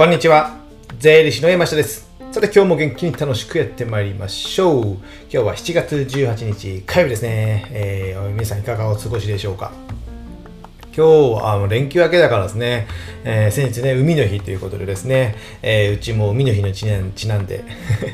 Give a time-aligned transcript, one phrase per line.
[0.00, 0.56] こんにちは。
[0.98, 2.10] 税理士の山下です。
[2.32, 4.84] さて今日も元気に楽しくやってまいりましょう。
[4.84, 7.66] 今日は7月18日火曜日ですね。
[7.68, 9.72] えー、皆さんいかがお過ごしでしょうか。
[10.96, 12.86] 今日はあの連休明けだからですね、
[13.24, 17.62] えー先日ね、海の日ということでですね、えーうちも海の日のちなんちなんで、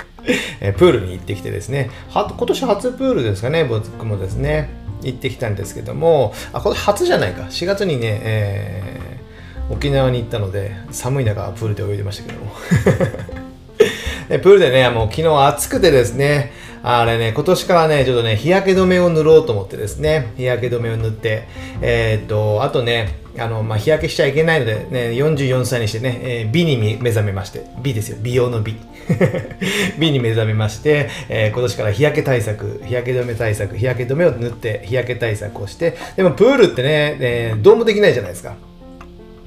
[0.61, 4.71] えープールに行ってきてですね、は今年初プールですかね、僕もですね、
[5.03, 9.16] 行ってきたんですけども、あ、これ初じゃないか、4月にね、えー
[9.71, 12.53] 沖縄に行ったので、寒い中、プールで泳いでましたけども。
[14.29, 16.53] で プールでね、もう昨日暑くてですね、
[16.83, 21.49] あれね、今年からね、ちょっとね、日焼け止めを塗ろうと思ってですね、日焼け止めを塗って、
[21.83, 28.77] えーっと、あとね、あの、まあ、日焼けしちゃいけないので、ね、44歳にしてね、えー美に目覚めまして、美ですよ、美容の美。
[29.99, 38.55] 美に目覚めまして、えー今年から日焼け対策、日焼け止め対策、日焼け止めを塗って、日焼け対策をして、でもプールってね、えーどうもできないじゃないですか。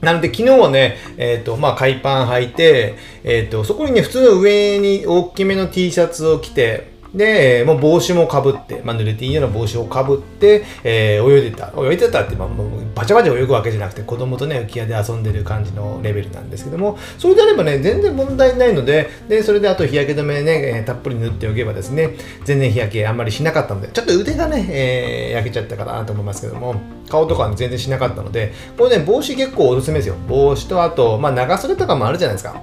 [0.02, 11.74] なので昨日はね、えっ、と、まあ、海パン履いて、えっ、と、そこにね、普通の上に大きめの T シャツを着て、で、もう帽子もかぶって、まあ、濡れていいような帽子をかぶって、えー泳いでた。
[11.78, 26.76] 泳いでたって、まあ、もうバチャバチャ泳ぐわけじゃなくて、子供とね、浮き輪で遊んでる感じのレベルなんですけども、それであればね、全然問題ないので、で、それであと日焼け止めね、えーたっぷり塗っておけばですね、全然日焼けあんまりしなかったので、ちょっと腕がね、えー焼けちゃったかなと思いますけども、
[27.10, 30.16] 顔とかは全然しなかったので、これね、帽子結構おすすめですよ。
[30.28, 32.62] 帽子と、あと、まあ、長袖とかもあるじゃないですか。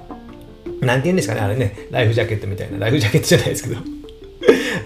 [0.81, 3.96] なんて言うんですかね、あれね、ライフジャケットみたいな、ライフジャケットじゃないですけど。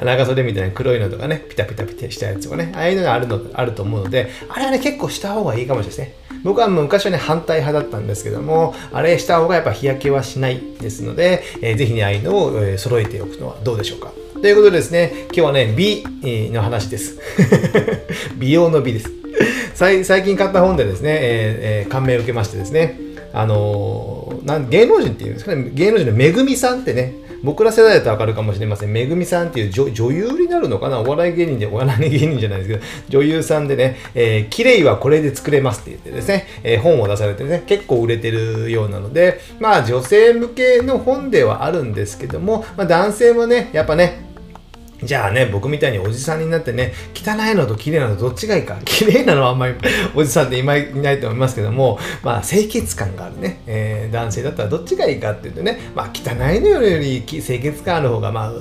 [0.05, 6.37] 長袖みたいな黒いのとかね、ピタピタピタしたやつとかね、ああいうのがあるのあると思うので、あれはね、結構した方がいいかもしれないですね。
[6.43, 14.11] 僕は昔はね、反対派だったんですけども、あれした方がやっぱ日焼けはしないですので、えーぜひね、ああいうのを、えー揃えておくのはどうでしょうか。
[14.41, 16.03] ということでですね、今日はね、美
[16.51, 17.19] の話です。
[18.37, 19.11] 美容の美です。
[19.75, 22.97] 最最近買った本でですね、えーえー感銘を受けましてですね、
[23.33, 28.91] あのーなん芸能人っていうんですかね、芸能人のめぐみさんってね、僕ら世代だとわかるかもしれません。
[28.91, 30.99] めぐみさんっていう女女優になるのかな？
[30.99, 44.20] お笑い芸人で、お笑い芸人じゃないですけど、女優さんでね、えー、綺麗はこれで作れますって言ってですね、えー本を出されてね、結構売れてるようなので、まあ女性向けの本ではあるんですけども、まあ男性もね、やっぱね、
[45.03, 48.77] じゃあね、僕みたいにおじさんになってね、汚いのと綺麗なのどっちがいいか。
[48.85, 49.73] 綺麗なのはあんまり
[50.13, 58.51] おじさんって今いないと思いますけども、まあ清潔感があるね、えー男性だったらどっちがいいかっていうとね、まあ汚いのより清潔感ある方がまあ、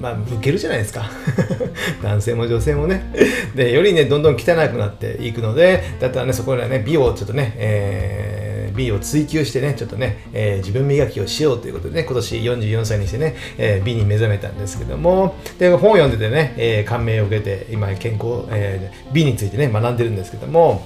[0.00, 1.10] まあ、受けるじゃないですか。
[2.02, 3.12] 男性も女性もね。
[3.54, 8.35] で、よりね、どんどん汚くなっていくので、だったらね、そこではね、美をちょっとね、えー
[8.76, 20.84] B を追求してね、ちょっとね、えー自分磨きをしようということでね、今年44歳にしてね、えー美に目覚めたんですけども、で、本を読んでてね、えー感銘を受けて、今、健康、えー美についてね、学んでるんですけども、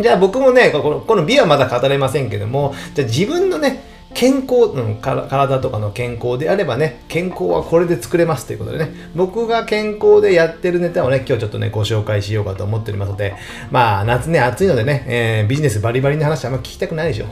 [0.00, 3.82] じゃあ僕もね、このこの美はまだ語れませんけども、じゃあ自分のね、
[4.16, 13.34] 健康、うん、体とかの健康であればね、健康はこれで作れますということでね、僕が健康でやってるネタをね、今日ちょっとね、ご紹介しようかと思っておりますので、
[13.70, 17.26] まあ、夏ね、暑いのでね、えービジネスバリバリの話あんま聞きたくないでしょ。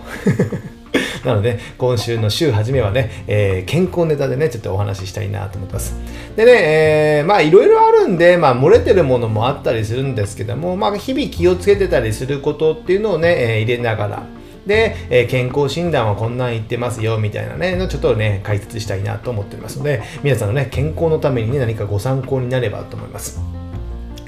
[1.25, 5.97] なので、今週の週初めはね、えー健康ネタでね、ちょっとお話ししたいなと思ってます。
[6.37, 14.27] でね、えーまあ、いろいろあるんで、まあ、漏れてるものもあったりするんですけども、まあ、日々気をつけてたりすることっていうのをね、えー入れながら、
[14.67, 23.41] で、えー健康診断はこんなん言ってますよ、みたいなね、のちょっとね、解説したいなと思っておりますので、皆さんのね、健康のためにね、何かご参考になればと思います。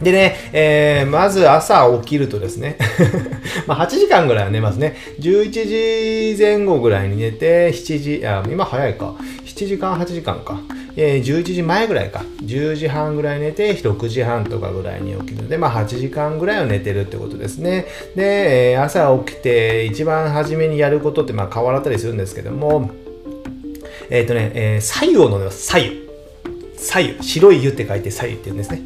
[0.03, 2.77] でね、えーまず朝起きるとですね、
[3.67, 4.97] ま8時間ぐらいは寝ますね。
[5.21, 9.15] 11時前後ぐらいに寝て、7時、あ、今早いか。
[9.47, 10.61] 7時間、8時間か。
[10.97, 12.25] えー11時前ぐらいか。
[12.43, 17.87] 10時半ぐらい寝て、6時半とかぐらいに起きるので、まあ8時間ぐらいは寝てるってことですね。
[18.15, 22.91] で、え朝起きて一番初めにやることってまあ変わらったりするんですけども、
[24.09, 25.67] えっ、とね、えー、左右を飲んでます。
[25.67, 26.07] 左右。
[26.77, 27.23] 左右。
[27.23, 28.83] 白い湯って書いて左右って言うんですね。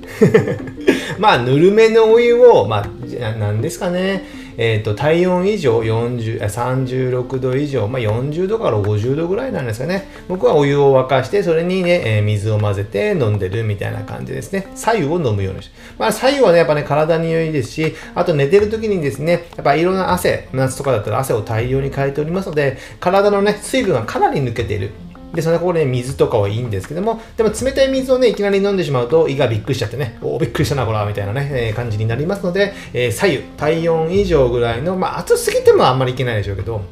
[1.19, 4.25] まあ、ぬるめのお湯を、まあ、じゃなんですかね。
[4.63, 10.07] えっ、と、体温以上40、36度以上、まあ、40度から50度ぐらいなんですかね。
[10.29, 14.69] 僕はお湯を沸かして、それにね、えー水を混ぜて飲んでるみたいな感じですね。
[14.75, 15.75] 左右を飲むようにして。
[15.99, 24.91] まあ、左右はね、やっぱね、体に良いですし、あと寝てる時にですね、やっぱいろんな汗、夏とかだったら汗を大量にかいておりますので、体のね、水分がかなり抜けている。
[25.35, 36.83] で、そのこで水とかはいいんですけども、でも冷たい水をね、いきなり飲んでしまうと胃がびっくりしちゃってね、おーびっくりしたな、こら、みたいなね、えー感じになりますので、えー左右、体温以上ぐらいの、まあ、暑すぎてもあんまりいけないでしょうけど、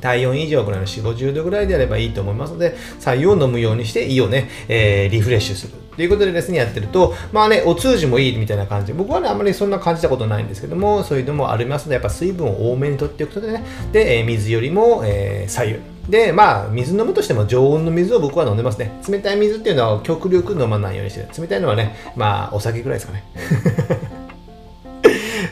[0.00, 5.72] 体温以上ぐらいの4、50度ぐらいであればいいと思いますので、左右を飲むようにして胃をね、えーリフレッシュする。
[5.96, 15.89] ということでですね、やってると、まあね、お通じもいいみたいな感じで、僕はね、あんまりそんな感じたことないんですけども、そういうのもありますので、やっぱ水分を多めにとっておくことでね、で、えー、水よりも、えー、左右。
[16.08, 19.00] で、まあ、水飲むとしても常温の水を僕は飲んでますね。
[19.08, 23.24] 冷たい水っていうのは極力飲まないようにして、冷たいのはね、まあ、お酒ぐらいですかね。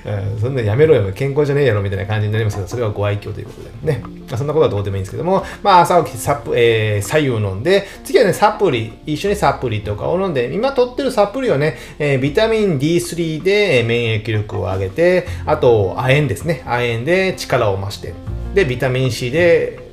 [0.04, 4.02] うん、そんなやめろよ、健康じゃねえやろみたいな感じになりますけど、それはご愛嬌ということでね。
[4.28, 16.62] まあ、そんなことはどうでもいいんですけども、まあ、朝起きてサプ、えー、左右飲んで、次はね、サプリ、一緒にサプリとかを飲んで、今取ってるサプリはね、えー、ビタミン D3 で免疫力を上げて、あと、亜鉛ですね。
[16.66, 18.14] 亜鉛で力を増して、
[18.54, 19.88] で、ビタミン C で、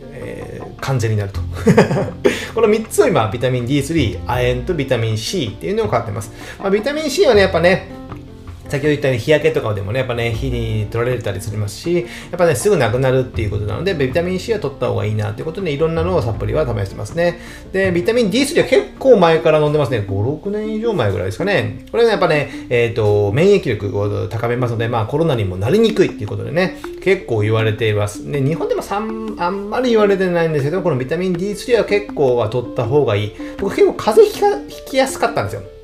[0.86, 1.40] 完全になると。
[2.54, 6.32] この3つを今、ビタミン D3、亜鉛とビタミン C っていうのを買ってます。
[6.60, 7.88] まあ、ビタミン C はね、やっぱね、
[8.75, 17.39] 先ほど言ったように日焼けとかでもね、やっぱね、火に取られたりしますし、やっぱね、すぐなくなるっていうことなので、ビタミン C は取った方がいいなっていうことで、いろんなのをサプリは試してますね。
[17.72, 20.00] で、ビタミン D3 は結構前から飲んでますね。
[20.00, 21.86] 5、6年以上前ぐらいですかね。
[21.92, 28.30] これね、やっぱね、えっ、ー、と、免疫力を高めますので、まあコロナにもなりにくいっていうことでね、結構言われています。
[28.30, 33.31] で、日本でもあんまり言われてないんですけど、このビタミン D3 は結構は取った方がいい。
[33.60, 35.75] 僕結構風邪ひきやすかったんですよ。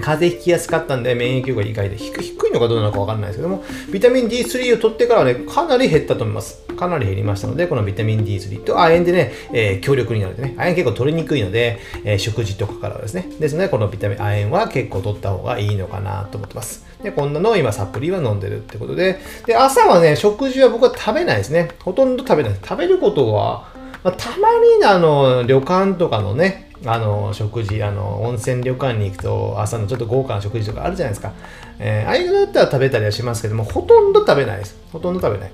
[0.00, 2.16] 風邪ひきやすかったんで免疫力が意外で低
[2.48, 3.62] いのかどうなのかわかんないですけども、
[3.92, 6.60] ビタミン D3 を取ってからね、かなり減ったと思います。
[6.76, 13.28] かなり減りましたので、このビタミン D3 と亜鉛でね、えー、強力になるんでね、亜鉛結構取りにくいので、えー、食事とかからですね。
[13.38, 16.86] ですので、このビタミン、亜鉛は結構取った方がいいのかなと思ってます。
[17.02, 21.70] で、こんなのを今サプリは飲んでるってことで、で、朝はね、食事は僕は食べないですね。
[21.82, 22.52] ほとんど食べない。
[22.62, 23.68] 食べることは、
[24.02, 24.48] まあ、たま
[24.78, 31.32] にあの、旅館とかのね、あの食事あの温泉旅館に行くと朝のちょっと豪華な食事とかあるじゃないですか、
[31.78, 35.52] えー、ああいうのだったら食べたりはしますけどもほとんど食べないですほとんど食べない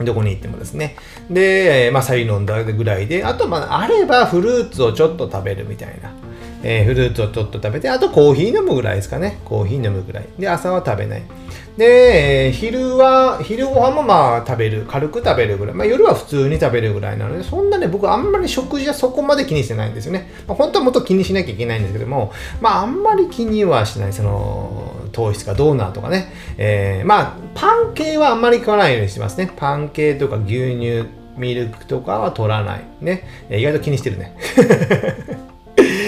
[0.00, 0.96] どこに行ってもですね。
[1.30, 6.10] で、まあ、サイ飲んだぐらいで、あと、まあ、あればフルーツをちょっと食べるみたいな。
[6.64, 9.38] えー、フルーツをちょっと食べて、あとコーヒー飲むぐらいですかね。
[9.44, 10.26] コーヒー飲むぐらい。
[10.38, 11.22] で、朝は食べない。
[11.76, 15.74] で、えー、昼は、昼ご飯もまあ食べる、軽く食べるぐらい。
[15.74, 20.30] まあ夜は普通に食べるぐらいなので、そんなね、僕あんまり食事はそこまで気にしてないんですよね。
[20.48, 24.12] まあ、本当はもっと気にしなきゃいけないんですけども、まああんまり気にはしない。
[24.12, 26.32] その、糖質がどうなとかね。
[26.56, 29.50] えー、まあ、パン系はあんまり買わないようにしてますね。
[29.54, 31.04] パン系とか牛乳、
[31.36, 32.84] ミルクとかは取らない。
[33.00, 33.24] ね。
[33.50, 34.36] 意外と気にしてるね。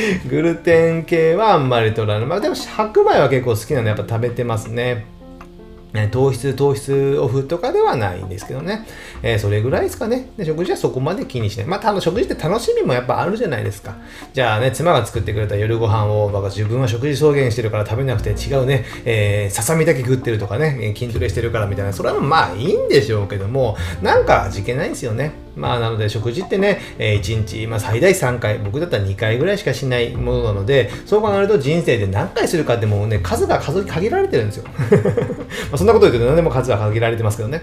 [0.29, 2.27] グルテン系はあんまり取らない。
[2.27, 5.17] まあでも白米は結構好きなのでやっぱ食べてますね。
[6.11, 8.87] 糖質、糖質オフとかではないんですけどね。
[9.23, 10.29] えー、それぐらいですかね。
[10.37, 11.67] で、食事はそこまで気にしない。
[11.67, 13.97] まあ、た食事って楽しみもやっぱあるじゃないですか。
[14.35, 25.46] じゃあね、妻が作ってくれた夜ご飯を、自分は食事草原してるから食べなくて違うね、えー、ささみだけ食ってるとかね、筋トレしてるからみたいな、それはまあいいんでしょうけども、なんか味気ないんですよね。
[25.57, 34.65] まあ、なので食事ってね、えー、1日、まあ、最大3回、僕だったら2回ぐらいしかしないものなので、そう考えると人生で何回するかってもうね、数が数限られてるんですよ。
[35.71, 37.63] まあそんなこと言うと何でも数は限られてますけどね。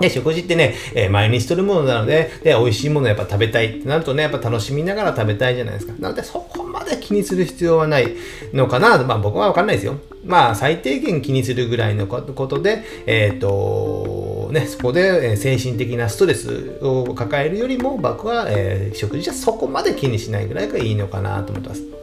[0.00, 5.94] で、食事ってね、えー、毎日とるものなので、で、美味しいものやっぱ食べたいってなるとね、やっぱ楽しみながら食べたいじゃないですか。
[5.98, 8.12] なので、そこまで気にする必要はない
[8.52, 9.02] のかな。
[9.04, 9.96] まあ僕はわかんないですよ。
[10.24, 21.96] まあ最低限気にするぐらいのことで、えっ、ー、と、ね、そこでえ精神的なストレスを抱えるよりも、僕は、えー、食事はそこまで気にしないぐらいがいいのかなと思ってます。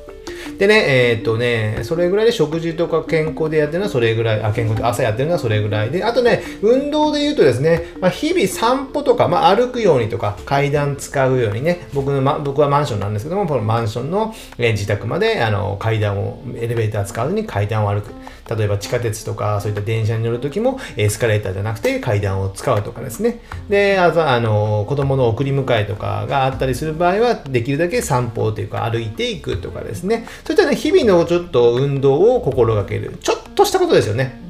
[0.58, 18.12] でね、えー、っとね、それぐらいで食事とか健康でやってるのはそれぐらい、あ、健康で朝やってるのはそれぐらいで、あとね、運動で言うとですね、まあ、日々散歩とか、まあ、歩くようにとか、階段使うようにね、僕の、ま、僕はマンションなんですけども、このマンションの、え、自宅まで、あの、階段を、エレベーター使わずに階段を歩く。
[18.50, 23.40] 例えば地下鉄とか、そういった電車に乗るときも、エスカレーターじゃなくて階段を使うとかですね。
[23.70, 30.26] で、あと、あの、子供の送り迎えとかがあったりする場合は、できるだけ散歩というか歩いていくとかですね。
[30.44, 33.18] そういったね、日々のちょっと運動を心がける。
[33.22, 34.44] ちょっとしたことですよね。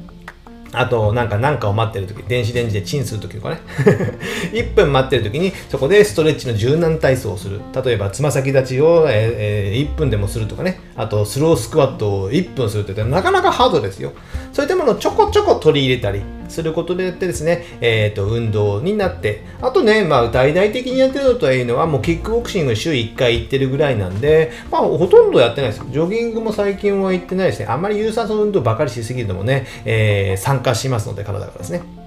[0.74, 3.60] あと、なんか、なんかを待ってる時、電子レンジでチンする時とかね。
[4.52, 7.60] 1分待ってる時に、そこでストレッチの柔軟体操をする。
[7.84, 10.80] 例えば、つま先立ちを、えー、1分でもするとかね。
[10.96, 14.12] あと、スロースクワットを1分するって言ったら、なかなかハードですよ。
[14.52, 25.84] そういったものをちょこちょこ取り入れたりすることでってですね、えっ、ー、と、運動になって、あとね、まあ、大々的にやってるのというのは、もうキックボクシング週1回行ってるぐらいなんで、まあ、ほとんどやってないです。
[25.90, 27.66] ジョギングも最近は行ってないですね。
[27.66, 32.03] あんまり有酸素運動ばかりしすぎるのもね、えー、参加しますので、体がですね。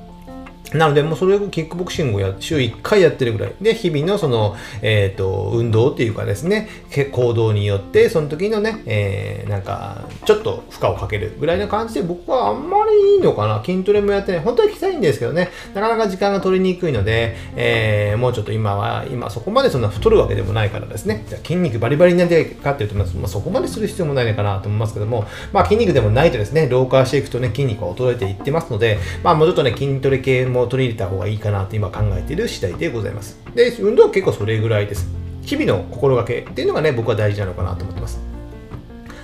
[0.74, 3.54] なので、もうそれをキックボクシングをや週1回やってるぐらい。
[3.62, 6.68] で、日々のその、えっ、ー、と、運動っていうかですね、
[7.12, 13.64] 行動によって、その時のね、えー、なんか、ちょっと負荷をかけるぐらいな感じで、僕はあんまりいいのかな。
[13.64, 14.42] 筋トレもやってない。
[14.42, 33.40] 本当は行きたいんですけどね、なかなか時間が取りにくいので、えー、もうちょっと今は、今そこまでそんな太るわけでもないからですね、じゃ筋肉バリバリになりたいかっていうと、まあ、そこまでする必要もないのかなと思いますけども、まあ筋肉でもないとですね、老化していくとね、筋肉は衰えていってますので、まあもうちょっとね、筋トレ系も取り入れた方がいいかなと今考えている次第でございます。
[33.54, 35.08] で、運動は結構それぐらいです。
[35.44, 38.20] 日々の心がけっていうのがね、僕は大事なのかなと思ってます。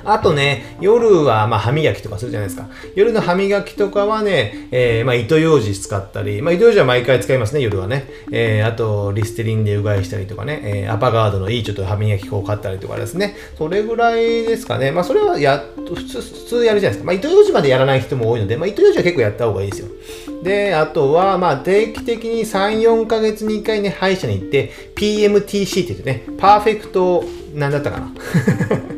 [0.05, 2.67] あとね、夜はまあ歯磨きとかするじゃないですか。
[2.95, 8.09] 夜の歯磨きとかはね、えー、まあ糸ようじ使ったり、まあ糸ようじは毎回使いますね、夜はね。
[8.31, 13.35] えー、あと、リステリンでうがいしたりとかね、えー、アパガードのいいちょっと歯磨き粉を買ったりとかですね。
[13.57, 14.91] それぐらいですかね。
[14.91, 17.05] まあそれはや、普通、普通やるじゃないですか。
[17.05, 19.87] まあ糸ようじまでやらない人も多いので、まあ糸ようじは結構やった方がいいですよ。
[20.43, 28.92] で、あとは、まあ定期的に3、4ヶ月に1回ね、歯医者に行って、PMTC って言ってね、パーフェクト、なんだったかな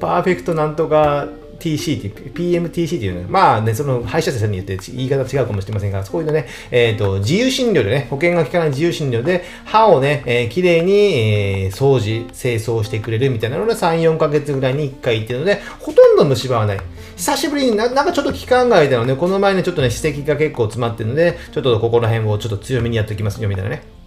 [0.00, 1.28] パーフェクトなんとか
[1.60, 16.80] TC って、PMTC っていうのは、まあね、その歯医者さんによって言い方違うかもしれませんが、そういうのね、えっ、ー、と、自由診療でね、保険が効かない自由診療で、歯をね、えー、きれいに、えー、掃除、清掃してくれるみたいなので、3、4ヶ月ぐらいに1回行ってるので、ほとんど虫歯はない。
[17.16, 23.99] 久しぶりにな、なんかちょっと期間外でのね、この前ね、ちょっとね、歯石が結構詰まってるので、ちょっとここら辺をちょっと強めにやっておきますよ、みたいなね。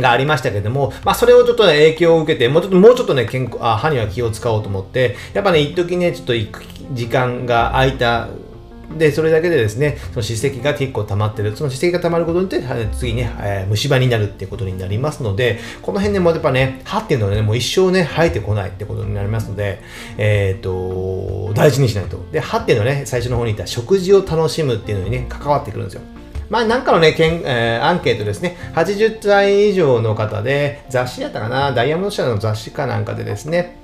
[0.00, 8.28] がありましたけども、まあ、それをちょっと、ね、影響を受けて、もうちょっと、もうちょっとね、健康、あ、歯には気を使おうと思って、やっぱね、一時ね、ちょっと行く時間が空いた
[8.96, 11.56] で、それだけでですね、その歯石が結構溜まってる。
[11.56, 19.80] その歯石が溜まることによって、次ね、えー、虫歯になるってことになりますので、この辺ね、もやっぱね、歯っていうのはね、もう一生ね、生えてこないってことになりますので、
[20.16, 22.24] えっ、ー、と、大事にしないと。
[22.32, 26.02] で、歯っていうのはね、最初の方に言った食事を楽しむっていうのにね、関わってくるんですよ。
[26.54, 33.74] まあ、なんかのね、けんえー、アンケートですね、80歳以上の方で、雑誌やったかな、ダイヤモンド社の雑誌かなんかでですね、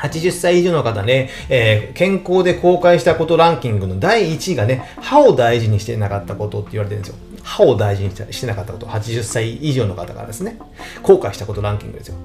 [0.00, 7.33] 80歳以上の方ね、えー、健康で公開したことランキングの第1位がね、歯を大事にしてなかったことって言われてるんですよ。
[7.44, 10.58] 歯を大事にしてなかったこと、80歳以上の方からですね、
[11.02, 12.16] 後悔したことランキングですよ。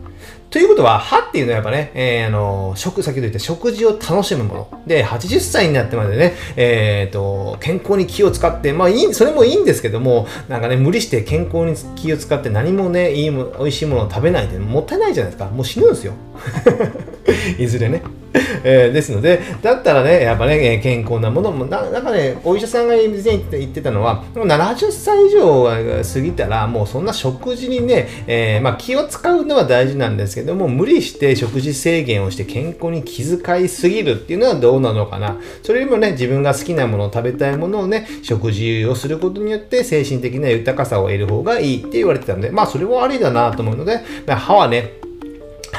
[0.49, 4.83] ということは、歯っていうのはやっぱね、えー、あの、食、先ほど言った食事を楽しむもの。
[4.87, 15.49] で、80歳になってまでね、えっ、ー、と、健康に気を使って、まあいい、それもいいんですけども、なんかね、無理して健康に気を使って何もね、いいも、美味しいものを食べないってもったいないじゃないですか。
[15.49, 16.13] もう死ぬんですよ。
[17.59, 18.01] いずれね。
[18.63, 35.37] えー、ですので、だったらね、やっぱね、健康なものも、ななんかね、お医者さんが以前言ってたのは、70歳以上過ぎたら、もうそんな食事にね、えー、まあ、気を使うのは大事なんですけども、無理して食事制限をして健康に気遣いすぎるっていうのはどうなのかな。
[35.63, 44.99] それよりもね、自分が好きなもの、食べたいものをね、食事をすることによって精神的な豊かさを得る方がいいって言われてたんで、まあ、それはありだなと思うので、歯はね、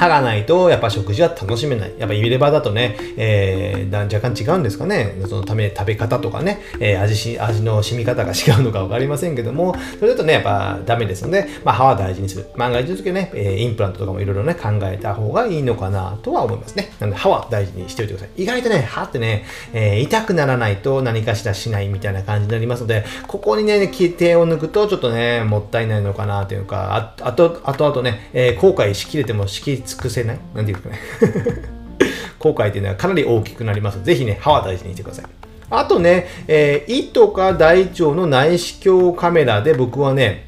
[0.00, 1.92] 歯がないと、やっぱ食事は楽しめない。
[1.99, 5.14] やっぱ入れ歯だとね、えー、若干違うんですかね。
[5.28, 12.47] そのため、食べ方とかね、えー、味し、味の染み方が違うのかわかりませんけども、それだとね、やっぱダメですので、まあ歯は大事にする。
[12.57, 16.90] 万が一の時はね、えー、インプラントとかもいろいろね、考えた方がいいのかなとは思いますね。
[16.99, 18.42] なので歯は大事にしておいてください。
[18.42, 30.38] 意外とね、歯ってね、えー、痛くならないと何かしらしないみたいな感じになりますので、ここにね、手を抜くとちょっとね、もったいないのかなというか、あと、あとあとね、えー、後悔しきれてもしき尽くせない？
[30.54, 30.99] なんていうかね
[32.38, 34.02] 後悔っていうのはかなり大きくなります。
[34.02, 35.25] ぜひね、歯は大事にしてください。
[35.70, 40.47] あとね、えー、胃とか大腸の内視鏡カメラで僕はね、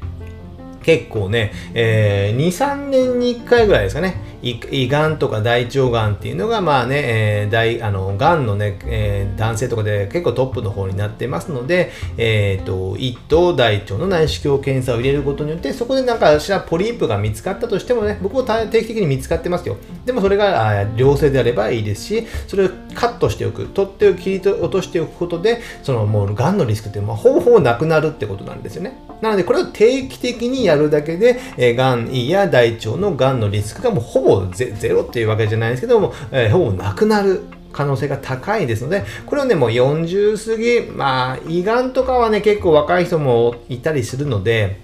[0.83, 19.77] 結構ね、えー、2、3年に1回ぐらいですかね、胃がんとか大腸がんっていうのが、まあね、えー、大、あの、がんのね、えー、男性とかで結構トップの方になってますので、えっ、ー、と、胃と大腸の内視鏡検査を入れることによって、そこでなんかしらポリープが見つかったとしてもね、僕も定期的に見つかってますよ。
[20.05, 28.97] でもそれが良性であればいいですし、それをカットしておく、取っておき、切り落としておくことで、そのもう、がんのリスクって、まあ、ほぼほぼなくなるってことなんですよね。
[29.21, 37.41] なので、これを定期的にやるだけで、えー、がん、胃や大腸のがんのリスクがもうほぼゼゼロっていうわけじゃないですけども、えー、ほぼなくなる
[37.73, 40.57] 可能性が高いですので、これをね、もう40過
[40.87, 44.82] ぎ、まあ、胃がんとかはね、結構若い人もいたりするので、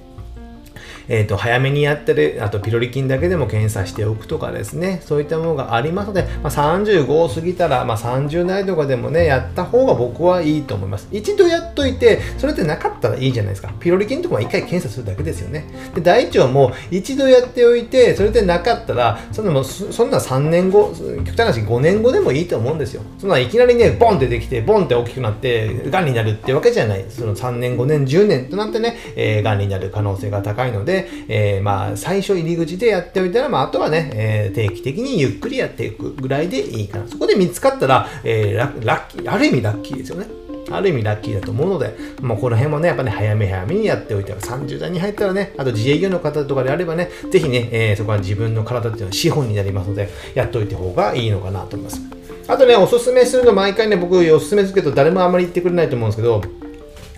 [1.10, 11.08] えっ、ー、と、早めにやってる、あとピロリ菌だけでも検査しておくとかですね、そういったものがありますので、まあ、35を過ぎたら、まあ、30代とかでもね、やった方が僕はいいと思います。
[11.12, 13.74] 一度やっといて、それってなかったらいいじゃないですか。
[13.80, 15.66] ピロリ菌とかは一回検査するだけですよね。
[15.96, 20.94] で、大腸も一度やっておいて、それでなかったら、そんなもそんな3年後、
[21.26, 23.02] 極端な話5年後でもいいと思うんですよ。
[23.18, 27.06] そんないきなりね、ボンってできて、ボンって大きくなって、癌になるってわけじゃない。
[27.10, 37.08] その3年、5年、10年となってね、えー、癌になる可能性が高いので、えー、まあ、最初入り口でやっておいたら、まあ、あとはね、えー、定期的にゆっくりやっていくぐらいでいいかな。
[37.08, 40.28] そこで見つかったら、えー、ラッキー、ある意味ラッキーですよね。
[40.72, 52.02] ある意味ラッキーだと思うので、まあ、この辺もね、やっぱね、早め早めにやっておいて、30代に入ったらね、あと自営業の方とかであればね、ぜひね、えー、そこは自分の体っていうのは資本になりますので、やっておいた方がいいのかなと思います。
[52.48, 56.42] あとね、おすすめするの、毎回ね、僕おすすめするけど、誰もあんまり言ってくれないと思うんですけど、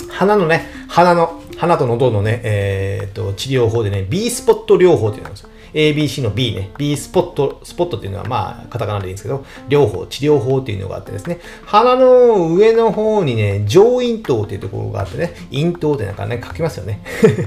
[0.09, 5.49] 鼻のね、鼻の、鼻と喉のね、えー、っと、治療法でね、B スポット療法っていうのがあるんですよ。
[5.73, 17.03] ABC の B ね、B スポット、スポットっていうのはまあ、カタカナでいいんですけど、療法、治療法っていうのがあってですね、鼻の上の方にね、上咽頭っていうところがあってね、咽頭ってなんかね、書きますよね。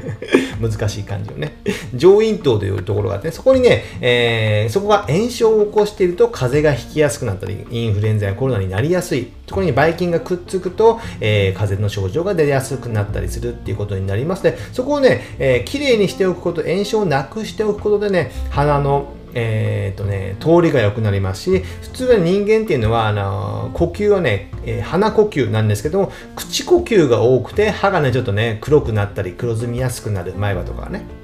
[0.63, 1.57] 難しい感じをね。
[1.97, 9.33] 上咽頭というところがあって、ね、そこにね、えー、そこが炎症を起こしていると風邪がひきやすくなったり、インフルエンザやコロナになりやすい。
[9.47, 30.35] そこにばい菌がくっつくと、えー、風邪の症状が出やすくなったりするっていうことになりますで、そこをね、えー、きれいにしておくこと、炎症をなくしておくことでね、鼻のえーとね、通りが良くなりますし普通は人間っていうのはあの呼吸はね、えー、鼻呼吸なんですけども口呼吸が多くて歯がねちょっとね黒くなったり黒ずみやすくなる。
[30.35, 31.24] 前歯とかね。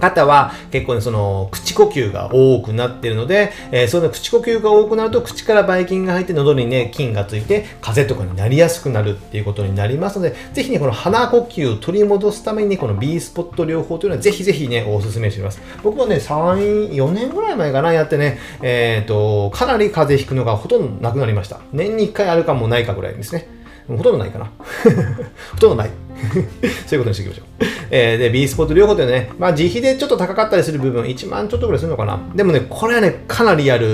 [0.00, 15.60] 方は結構ね、その口呼吸が多くなってるので、えー、その口呼吸が多くなると口からばい菌が入って喉にね、菌がついて風邪とかになりやすくなるっていうことになりますので、ぜひね、この鼻呼吸を取り戻すためにね、この B スポット療法というのはぜひぜひね、お勧めします。
[15.82, 21.60] 僕はね、3、4年ぐらい前かな、やってね、えっ、ー、と、かなり風邪ひくのがほとんどなくなりました。
[21.72, 23.48] 年に1回あるかもないかぐらいですね。
[23.88, 24.50] ほとんどないかな。
[25.52, 25.90] ほとんどない。
[26.86, 27.64] そういうことにしていきましょう。
[27.90, 32.20] えー、で、B スポット両方でね、まあ自費でちょっと高かったりする部分、1万ちょっとぐらいするのかな。
[32.34, 33.86] でもね、これはね、かなりやる、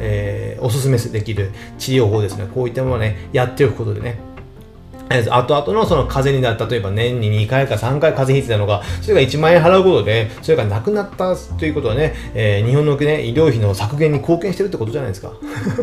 [0.00, 2.46] えー、おすすめできる治療法ですね。
[2.54, 4.18] こういったものをね、やっておくことでね、
[5.08, 15.32] 後々のその風邪になる、例えば年に2回か3回風邪ひいてたのが、それが1万円払うことで、それがなくなったということはね、えー、日本の、ね、医療費の削減に貢献してるってことじゃないですか。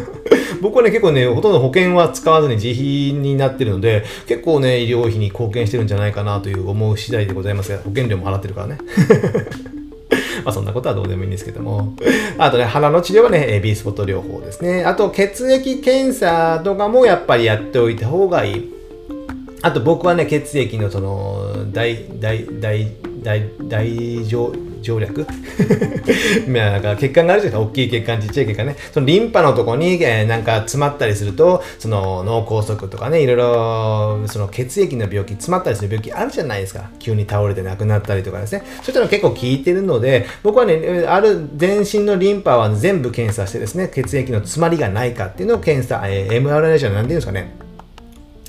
[0.61, 8.77] 僕はね、結構ね、ほとんど保険は使わずに自費になってるので、結構ね、医療費に貢献してるんじゃないかなという思う次第でございますが、保険料も払ってるからね。
[10.43, 11.93] まあそんなことはどうでもいいんですけども。
[12.37, 14.83] あとね、鼻の治療はね、B スポット療法ですね。
[14.83, 18.74] あと血液検査とかもやっぱりやっておいた方がいい。
[19.65, 22.87] あと僕はね、血液のその、大、大、大、
[23.23, 24.53] 大、大上、
[24.85, 25.25] 省略
[26.47, 27.59] なんか血管があるじゃないですか。
[27.61, 28.75] 大きい血管、ちっちゃい血管ね。
[28.91, 36.91] そのリンパのとこに、えー、なんか詰まったりすると、その脳梗塞とかね、いろいろ、その血液の病気、詰まったりする病気あるじゃないですか。
[36.99, 38.61] 急に倒れて亡くなったりとかですね。
[38.83, 47.64] そういったの結構効いてるので、僕はね、ある全身のリンパは全部検査してですね、血液の詰まりがないかっていうのを検査、えー、MRI じゃ何て言うんですかね。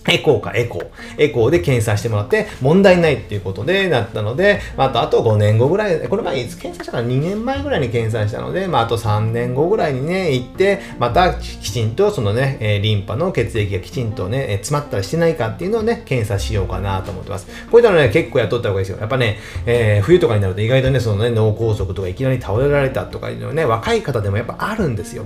[0.09, 0.87] エコーか、エコー。
[1.19, 17.47] エコーで検査してもらって、問題ないっていうことでなったので、まあ、あと、あと5年後ぐらい、これ前いつ検査したかな ?2 年前ぐらいに検査したので、まあ、あと3年後ぐらいにね、行って、またきちんとそのね、えリンパの血液がきちんとね、え詰まったりしてないかっていうのをね、検査しようかなと思ってます。
[17.71, 19.01] こういったのね、結構やっとった方がいいですよ。
[19.01, 25.25] やっぱね、えー、冬とかになると意外とね、そのね、脳梗塞とかいきなり倒れられたとかいうのね、若い方でもやっぱあるんですよ。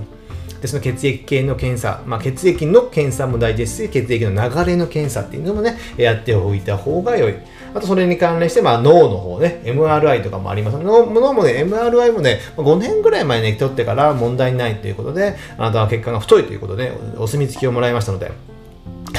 [0.61, 7.35] でその血液系の検査、まあ、血液の検査も大事ですし、血液の流れの検査っていうのもね、やっておいた方が良い。
[7.73, 10.77] あとそれに関連して、まあ、脳の方ね、MRI とかもあります。
[10.77, 18.31] 脳もね、MRI もね、5年ぐらい前に取ってから問題ないということで、あなたは血管が太いということで、お墨付きをもらいましたので、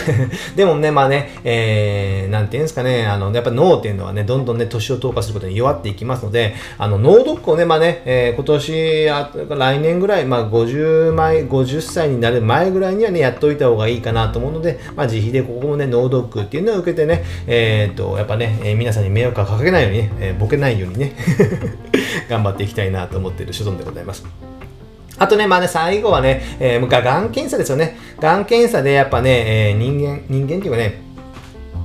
[0.57, 21.13] でもね、まあね、えー、なんていうんですかね、あの、やっぱ脳っていうのはね、どんどんね、年を投下することに弱っていきますので、あの、脳ドックをね、まあね、えー、今年あ、来年ぐらい、まあ、50前、50歳になる前ぐらいにはね、やっておいた方がいいかなと思うので、まあ、自費でここもね、脳ドックっていうのを受けてね、えー、っと、やっぱね、えー、皆さんに迷惑をかけないようにね、えー、ボケないようにね、
[22.29, 24.52] 頑張っていきたいなと思っている所存でございます。
[25.19, 27.97] あとね、まあね、最後はね、えー、がん検査ですよね。
[28.21, 31.03] がん検査でやっぱね、えー、人間、人間っていうかね、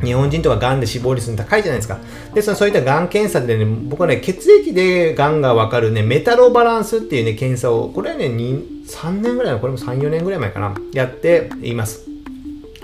[0.03, 1.99] 日本人とかがんで死亡率高いじゃないですか。
[2.33, 12.06] で、そのそういったがん検査でね、僕はね、血液でがんがわかるね、メタロバランスっていうね、検査を、これはね、3年ぐらい、これも3、4年ぐらい前かな、やっています。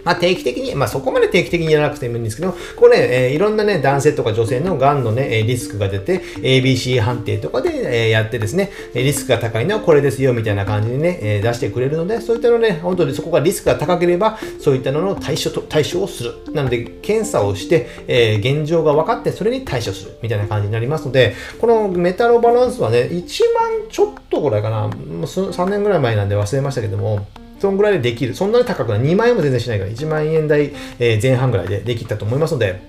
[0.04, 16.34] まあ、定期的に、まあ、そこまで定期的にやらなくてもいいんですけど、これね、えー、いろんなね、男性とか女性の癌のね、リスクが出て、ABC 判定とかで、えー、やってですね、リスクが高いのはこれですよ、みたいな感じでね、えー、出してくれるので、そういったのね、本当にそこがリスクが高ければ、そういったのの対処と、対処をする。
[16.54, 24.92] なので、検査をして、えー、現状が分かって、それに対処する、みたいな感じになりますので、このメタロバランスはね、1万ちょっとぐらいかな、もう
[25.24, 27.26] 3年ぐらい前なんで忘れましたけども、
[27.64, 28.36] そんぐらいでできる？
[28.36, 29.02] そんなに高くない。
[29.02, 32.82] 2万円も全然しないから、1万円台、え前半ぐらいでできたと思いますので、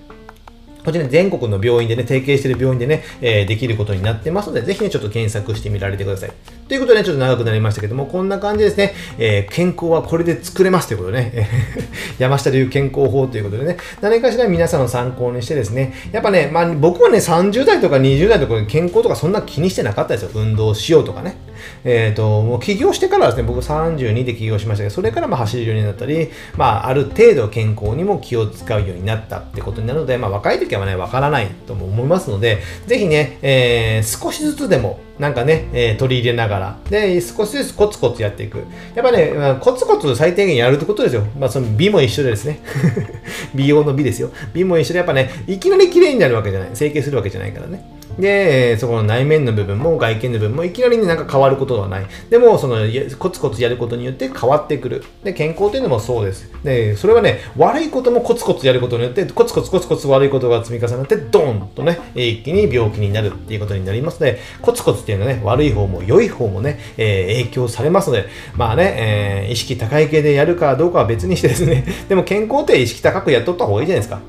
[0.83, 6.31] こちら、全国の病院でね、提携してる病院でね、えー、できることになってますので、ぜひね、ちょっと検索してみられてください。
[6.67, 11.49] ということでね、ちょっと長くなりましたけども、こんな感じですね、えー、健康はこれで作れますということでね、
[12.19, 20.31] 山下流健康法ということでね、何かしら皆さんの参考にしてですね、やっぱね、まあ僕はね、30代とか20代とか健康とかそんな気にしてなかったですよ。
[20.35, 21.44] 運動しようとかね。
[21.83, 38.65] えっ、ー、と、もう起業してからですね、僕32で起業しましたけど、それからまあ走るようになったり、まあある程度健康にも気を使うようになったってことになるので、まあ若い時はね、わからないとも思いますので、ぜひね、えー、少しずつでも、なんかね、えー、取り入れながら、で、少しずつコツコツやっていく。
[38.95, 41.25] やっぱね、まあ、コツコツ最低限やるってことですよ。
[41.39, 42.59] まあ、その美も一緒でですね。
[43.55, 44.29] 美容の美ですよ。
[44.53, 46.69] 美も一緒で、やっぱね、いきなり綺麗になるわけじゃない。
[46.73, 47.85] 整形するわけじゃないからね。
[48.19, 52.05] で、そこの内面の部分も外見の部分もいきなりになんか変わることはない。
[52.29, 52.77] でも、その
[53.19, 55.03] コツコツやることによって変わってくる。
[55.23, 56.51] で、健康というのもそうです。
[56.63, 68.25] で、それはね、悪いこともコツコツやることによって、コツコツコツコツ悪いことが積み重なって、ドーンとね、一気に病気になるっていうことになりますので、コツコツっていうのはね、悪い方も良い方もね、えー、影響されますので、
[68.55, 74.21] まあね、えー、意識高い系でやるかどうかは別にしてですね、 でも健康って意識高くやっとった方がいいじゃないですか。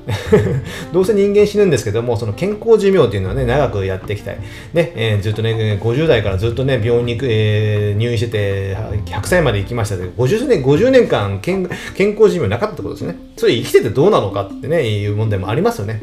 [0.91, 4.39] どうせ人間死ぬんですけども、その健康寿命っていうのはね、長くくやっていきたい。
[4.73, 13.15] ね、えー、ずっとね、50代からずっとね、病院に行く、えー、入院してて、100歳まで行きましたけど、50年、50年間健健康寿命なかったってことですね。
[13.37, 16.01] それ生きててどうなのかってね、いう問題もありますよね。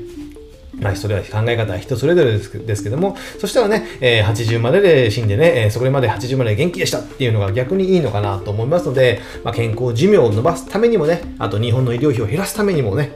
[0.81, 13.13] まあ、それは考え方は人それぞれですけども、そしたらね、えー、80までで死んでね、えー、それまで80まで元気でしたっていうのが逆にいいのかなと思いますので、まあ、健康寿命を伸ばすためにもね、あと日本の医療費を減らすためにもね、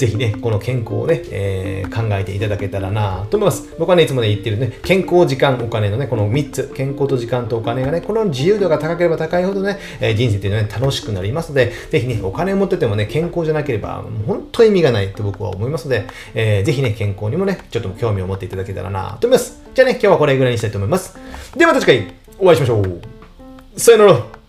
[0.00, 3.68] ぜひね、この健康をね、えー、考えていただけたらなと思います。
[3.78, 19.60] 僕はね、いつもね、言ってるね、健康、時間、お金のね、この3つ、健康と時間とお金がね、この自由度が高ければ高いほどね、えー、人生っていうのは、ね、楽しくなりますので、ぜひね、お金を持っててもね、健康じゃなければ、本当意味がないと僕は思いますので、えー、ぜひね、健康にもね、ちょっと興味を持っていただけたらなと思います。
[19.74, 21.18] じゃあね、今日はこれぐらいにしたいと思います。
[21.54, 23.00] ではまた次回、お会いしましょう。
[23.76, 24.39] さよなら。